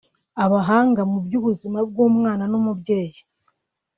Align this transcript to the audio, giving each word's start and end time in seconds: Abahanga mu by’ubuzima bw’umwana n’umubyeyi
Abahanga 0.45 1.01
mu 1.11 1.17
by’ubuzima 1.25 1.79
bw’umwana 1.89 2.43
n’umubyeyi 2.51 3.19